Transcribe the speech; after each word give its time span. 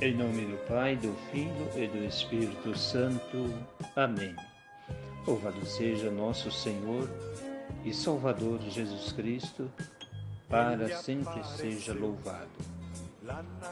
Em 0.00 0.14
nome 0.14 0.46
do 0.46 0.56
Pai, 0.68 0.94
do 0.94 1.12
Filho 1.32 1.68
e 1.74 1.88
do 1.88 2.04
Espírito 2.04 2.78
Santo. 2.78 3.52
Amém. 3.96 4.32
Louvado 5.26 5.66
seja 5.66 6.08
nosso 6.08 6.52
Senhor 6.52 7.10
e 7.84 7.92
Salvador 7.92 8.60
Jesus 8.62 9.10
Cristo, 9.10 9.68
para 10.48 10.88
sempre 10.98 11.42
seja 11.44 11.92
louvado. 11.92 12.48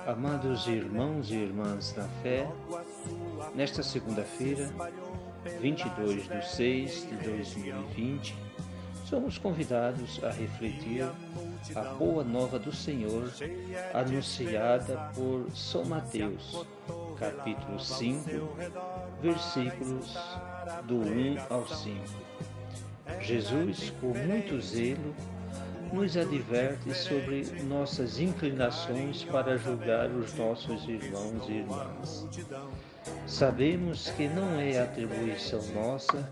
Amados 0.05 0.67
irmãos 0.67 1.31
e 1.31 1.37
irmãs 1.37 1.95
na 1.97 2.09
fé, 2.23 2.51
nesta 3.55 3.85
segunda-feira, 3.85 4.69
22 5.61 6.29
de 6.29 6.45
6 6.45 7.09
de 7.09 7.17
2020, 7.19 8.35
somos 9.09 9.39
convidados 9.39 10.21
a 10.25 10.31
refletir 10.31 11.09
a 11.77 11.81
boa 11.95 12.25
nova 12.25 12.59
do 12.59 12.75
Senhor 12.75 13.31
anunciada 13.95 15.11
por 15.15 15.49
São 15.55 15.85
Mateus, 15.85 16.67
capítulo 17.17 17.79
5, 17.79 18.21
versículos 19.23 20.19
do 20.85 20.97
1 20.97 21.37
ao 21.49 21.69
5. 21.69 22.05
Jesus, 23.21 23.91
com 24.01 24.09
muito 24.09 24.61
zelo, 24.61 25.15
nos 25.93 26.17
adverte 26.17 26.93
sobre 26.93 27.45
nossas 27.63 28.19
inclinações 28.19 29.23
para 29.23 29.57
julgar 29.57 30.11
os 30.11 30.35
nossos 30.35 30.83
irmãos 30.89 31.49
e 31.49 31.53
irmãs. 31.53 32.27
Sabemos 33.25 34.11
que 34.11 34.29
não 34.29 34.59
é 34.59 34.81
atribuição 34.81 35.63
nossa 35.73 36.29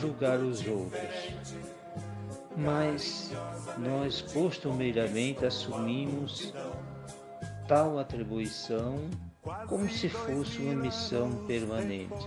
julgar 0.00 0.38
os 0.38 0.66
outros, 0.66 1.73
mas 2.56 3.30
nós 3.78 4.20
costumeiramente 4.20 5.44
assumimos 5.44 6.52
tal 7.66 7.98
atribuição 7.98 9.08
como 9.66 9.88
se 9.90 10.08
fosse 10.08 10.58
uma 10.58 10.74
missão 10.74 11.44
permanente, 11.46 12.26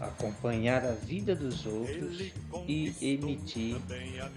acompanhar 0.00 0.84
a 0.84 0.92
vida 0.92 1.34
dos 1.34 1.66
outros 1.66 2.32
e 2.66 2.94
emitir 3.00 3.76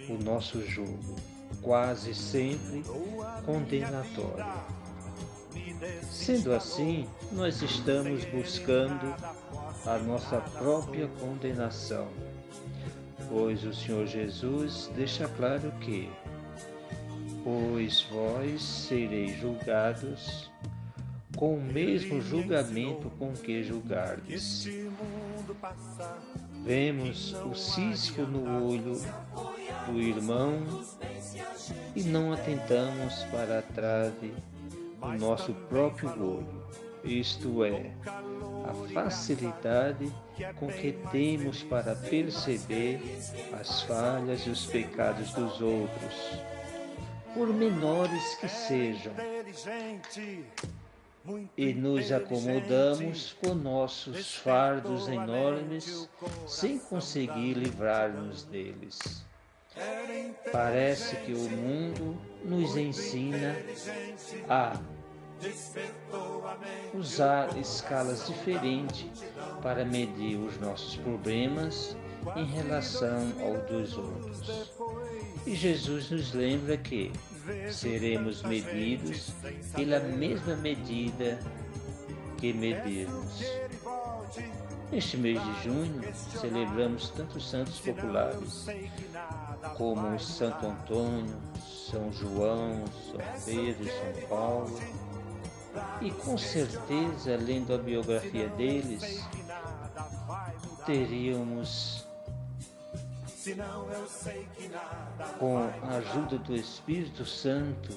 o 0.09 0.21
nosso 0.21 0.61
julgo, 0.67 1.15
quase 1.61 2.13
sempre 2.13 2.83
condenatório. 3.45 4.45
Sendo 6.11 6.53
assim, 6.53 7.07
nós 7.31 7.61
estamos 7.61 8.25
buscando 8.25 9.15
a 9.85 9.97
nossa 9.99 10.37
própria 10.41 11.07
condenação 11.07 12.07
pois 13.31 13.63
o 13.63 13.73
Senhor 13.73 14.05
Jesus 14.05 14.91
deixa 14.93 15.25
claro 15.29 15.71
que, 15.79 16.09
pois 17.45 18.01
vós 18.11 18.61
sereis 18.61 19.39
julgados 19.39 20.51
com 21.37 21.55
o 21.55 21.61
mesmo 21.61 22.21
julgamento 22.21 23.09
com 23.17 23.31
que 23.31 23.63
julgardes. 23.63 24.67
Vemos 26.65 27.33
o 27.33 27.55
cisco 27.55 28.23
no 28.23 28.67
olho 28.67 29.01
do 29.87 29.99
irmão 29.99 30.61
e 31.95 32.03
não 32.03 32.33
atentamos 32.33 33.23
para 33.31 33.59
a 33.59 33.61
trave 33.61 34.33
do 34.99 35.17
nosso 35.17 35.53
próprio 35.69 36.09
olho, 36.09 36.60
isto 37.03 37.63
é, 37.63 37.91
a 38.05 38.73
facilidade 38.93 40.11
com 40.59 40.67
que 40.67 40.93
temos 41.11 41.63
para 41.63 41.95
perceber 41.95 43.01
as 43.59 43.81
falhas 43.83 44.45
e 44.45 44.49
os 44.49 44.65
pecados 44.65 45.33
dos 45.33 45.61
outros, 45.61 46.39
por 47.33 47.47
menores 47.47 48.35
que 48.35 48.47
sejam, 48.47 49.13
e 51.55 51.73
nos 51.73 52.11
acomodamos 52.11 53.33
com 53.33 53.53
nossos 53.53 54.35
fardos 54.35 55.07
enormes 55.07 56.09
sem 56.47 56.79
conseguir 56.79 57.53
livrar-nos 57.53 58.43
deles. 58.43 59.23
Parece 60.51 61.15
que 61.17 61.33
o 61.33 61.49
mundo 61.49 62.19
nos 62.43 62.75
ensina 62.75 63.55
a 64.49 64.77
usar 66.93 67.57
escalas 67.57 68.27
diferentes 68.27 69.23
para 69.61 69.85
medir 69.85 70.37
os 70.37 70.59
nossos 70.59 70.97
problemas 70.97 71.95
em 72.35 72.45
relação 72.45 73.31
ao 73.41 73.57
dos 73.65 73.97
outros. 73.97 74.71
E 75.45 75.55
Jesus 75.55 76.11
nos 76.11 76.33
lembra 76.33 76.77
que 76.77 77.11
seremos 77.71 78.43
medidos 78.43 79.31
pela 79.75 79.99
mesma 79.99 80.55
medida 80.55 81.39
que 82.37 82.53
medirmos. 82.53 83.43
Neste 84.91 85.15
mês 85.15 85.41
de 85.41 85.63
junho, 85.63 86.01
celebramos 86.13 87.09
tantos 87.11 87.49
santos 87.49 87.79
populares, 87.79 88.65
como 89.77 90.19
Santo 90.19 90.67
Antônio, 90.67 91.37
São 91.89 92.11
João, 92.11 92.83
São 93.09 93.21
Pedro 93.45 93.85
São 93.85 94.27
Paulo, 94.27 94.79
e 96.01 96.11
com 96.11 96.37
certeza, 96.37 97.35
lendo 97.35 97.73
a 97.73 97.77
biografia 97.77 98.47
deles, 98.49 99.25
teríamos, 100.85 102.05
com 105.39 105.57
a 105.57 105.97
ajuda 105.97 106.37
do 106.37 106.55
Espírito 106.55 107.25
Santo, 107.25 107.95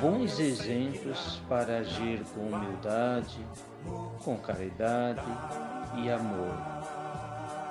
bons 0.00 0.38
exemplos 0.38 1.40
para 1.48 1.78
agir 1.78 2.24
com 2.34 2.48
humildade, 2.48 3.38
com 4.24 4.36
caridade 4.38 5.26
e 5.96 6.10
amor, 6.10 6.54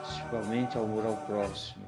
principalmente 0.02 0.78
amor 0.78 1.06
ao 1.06 1.18
próximo, 1.26 1.86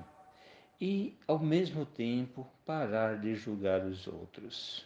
e, 0.80 1.18
ao 1.28 1.40
mesmo 1.40 1.86
tempo, 1.86 2.48
parar 2.66 3.18
de 3.18 3.36
julgar 3.36 3.84
os 3.86 4.06
outros. 4.08 4.86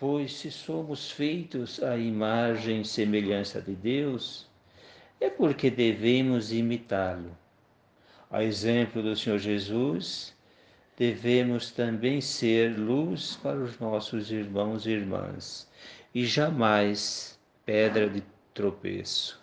Pois 0.00 0.32
se 0.32 0.50
somos 0.50 1.10
feitos 1.10 1.82
à 1.82 1.94
imagem 1.94 2.80
e 2.80 2.84
semelhança 2.86 3.60
de 3.60 3.74
Deus, 3.74 4.48
é 5.20 5.28
porque 5.28 5.70
devemos 5.70 6.50
imitá-lo. 6.50 7.36
A 8.30 8.42
exemplo 8.42 9.02
do 9.02 9.14
Senhor 9.14 9.38
Jesus, 9.38 10.34
devemos 10.96 11.70
também 11.70 12.18
ser 12.18 12.78
luz 12.78 13.36
para 13.42 13.58
os 13.58 13.78
nossos 13.78 14.32
irmãos 14.32 14.86
e 14.86 14.90
irmãs, 14.92 15.70
e 16.14 16.24
jamais 16.24 17.38
pedra 17.66 18.08
de 18.08 18.22
tropeço. 18.54 19.38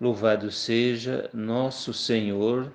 Louvado 0.00 0.50
seja 0.50 1.30
nosso 1.32 1.94
Senhor 1.94 2.72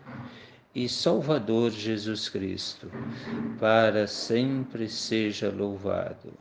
e 0.75 0.89
Salvador 0.89 1.72
Jesus 1.72 2.29
Cristo, 2.29 2.89
para 3.59 4.07
sempre 4.07 4.89
seja 4.89 5.51
louvado. 5.51 6.34